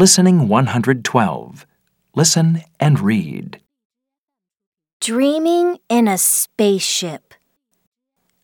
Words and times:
Listening 0.00 0.48
112. 0.48 1.66
Listen 2.14 2.62
and 2.80 3.00
read. 3.00 3.60
Dreaming 4.98 5.76
in 5.90 6.08
a 6.08 6.16
spaceship. 6.16 7.34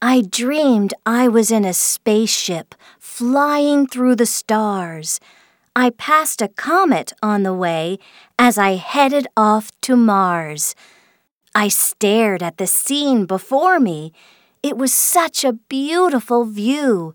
I 0.03 0.21
dreamed 0.21 0.92
I 1.06 1.29
was 1.29 1.50
in 1.50 1.64
a 1.64 1.72
spaceship 1.72 2.74
flying 2.98 3.87
through 3.87 4.16
the 4.16 4.27
stars. 4.27 5.19
I 5.74 5.88
passed 5.88 6.42
a 6.42 6.48
comet 6.48 7.14
on 7.22 7.42
the 7.42 7.54
way 7.54 8.01
as 8.38 8.59
I 8.59 8.73
headed 8.73 9.27
off 9.35 9.71
to 9.81 9.97
Mars. 9.97 10.75
I 11.54 11.69
stared 11.69 12.43
at 12.43 12.59
the 12.59 12.67
scene 12.67 13.25
before 13.25 13.81
me. 13.81 14.13
It 14.63 14.77
was 14.77 14.93
such 14.93 15.43
a 15.43 15.54
beautiful 15.54 16.45
view. 16.45 17.15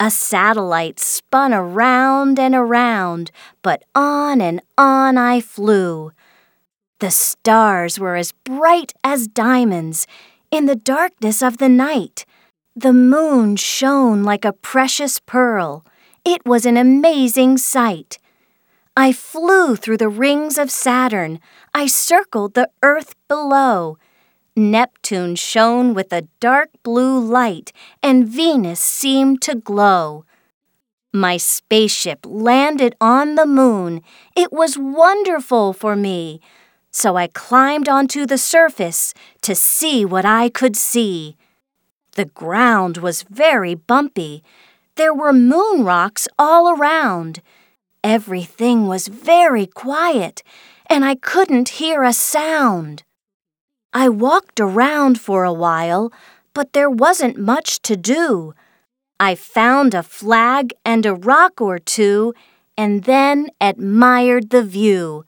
A 0.00 0.10
satellite 0.10 0.98
spun 0.98 1.54
around 1.54 2.38
and 2.38 2.54
around, 2.54 3.30
but 3.62 3.84
on 3.94 4.40
and 4.40 4.60
on 4.76 5.16
I 5.16 5.40
flew. 5.40 6.12
The 6.98 7.10
stars 7.10 7.98
were 7.98 8.16
as 8.16 8.32
bright 8.32 8.92
as 9.04 9.28
diamonds 9.28 10.06
in 10.50 10.66
the 10.66 10.76
darkness 10.76 11.42
of 11.42 11.58
the 11.58 11.68
night. 11.68 12.24
The 12.74 12.92
moon 12.92 13.56
shone 13.56 14.24
like 14.24 14.44
a 14.44 14.52
precious 14.52 15.20
pearl. 15.20 15.84
It 16.24 16.44
was 16.44 16.66
an 16.66 16.76
amazing 16.76 17.58
sight. 17.58 18.18
I 18.96 19.12
flew 19.12 19.76
through 19.76 19.98
the 19.98 20.08
rings 20.08 20.58
of 20.58 20.70
Saturn. 20.70 21.40
I 21.74 21.86
circled 21.86 22.54
the 22.54 22.70
earth 22.82 23.14
below. 23.28 23.98
Neptune 24.56 25.34
shone 25.34 25.94
with 25.94 26.12
a 26.12 26.28
dark 26.38 26.70
blue 26.84 27.18
light, 27.18 27.72
and 28.02 28.28
Venus 28.28 28.78
seemed 28.78 29.42
to 29.42 29.56
glow. 29.56 30.24
My 31.12 31.36
spaceship 31.36 32.24
landed 32.24 32.94
on 33.00 33.34
the 33.34 33.46
moon. 33.46 34.00
It 34.36 34.52
was 34.52 34.78
wonderful 34.78 35.72
for 35.72 35.96
me. 35.96 36.40
So 36.92 37.16
I 37.16 37.26
climbed 37.26 37.88
onto 37.88 38.26
the 38.26 38.38
surface 38.38 39.12
to 39.42 39.56
see 39.56 40.04
what 40.04 40.24
I 40.24 40.48
could 40.48 40.76
see. 40.76 41.36
The 42.12 42.26
ground 42.26 42.98
was 42.98 43.22
very 43.24 43.74
bumpy. 43.74 44.44
There 44.94 45.14
were 45.14 45.32
moon 45.32 45.84
rocks 45.84 46.28
all 46.38 46.70
around. 46.70 47.42
Everything 48.04 48.86
was 48.86 49.08
very 49.08 49.66
quiet, 49.66 50.44
and 50.86 51.04
I 51.04 51.16
couldn't 51.16 51.80
hear 51.80 52.04
a 52.04 52.12
sound. 52.12 53.02
I 53.96 54.08
walked 54.08 54.58
around 54.58 55.20
for 55.20 55.44
a 55.44 55.52
while, 55.52 56.12
but 56.52 56.72
there 56.72 56.90
wasn't 56.90 57.38
much 57.38 57.80
to 57.82 57.96
do. 57.96 58.52
I 59.20 59.36
found 59.36 59.94
a 59.94 60.02
flag 60.02 60.74
and 60.84 61.06
a 61.06 61.14
rock 61.14 61.60
or 61.60 61.78
two, 61.78 62.34
and 62.76 63.04
then 63.04 63.50
admired 63.60 64.50
the 64.50 64.64
view. 64.64 65.24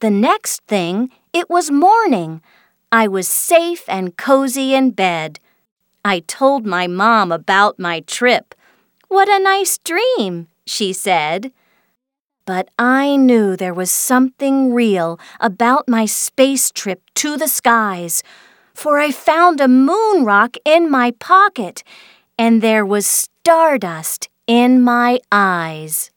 The 0.00 0.10
next 0.10 0.62
thing, 0.66 1.10
it 1.32 1.48
was 1.48 1.70
morning. 1.70 2.42
I 2.90 3.06
was 3.06 3.28
safe 3.28 3.84
and 3.88 4.16
cozy 4.16 4.74
in 4.74 4.90
bed. 4.90 5.38
I 6.04 6.20
told 6.20 6.66
my 6.66 6.88
mom 6.88 7.30
about 7.30 7.78
my 7.78 8.00
trip. 8.00 8.56
What 9.06 9.28
a 9.28 9.38
nice 9.38 9.78
dream, 9.78 10.48
she 10.66 10.92
said. 10.92 11.52
But 12.46 12.68
I 12.78 13.16
knew 13.16 13.56
there 13.56 13.72
was 13.72 13.90
something 13.90 14.74
real 14.74 15.18
about 15.40 15.88
my 15.88 16.04
space 16.04 16.70
trip 16.70 17.02
to 17.14 17.36
the 17.36 17.48
skies, 17.48 18.22
for 18.74 18.98
I 18.98 19.10
found 19.12 19.60
a 19.60 19.68
moon 19.68 20.24
rock 20.24 20.56
in 20.64 20.90
my 20.90 21.12
pocket, 21.12 21.82
and 22.38 22.60
there 22.60 22.84
was 22.84 23.06
stardust 23.06 24.28
in 24.46 24.82
my 24.82 25.20
eyes. 25.32 26.10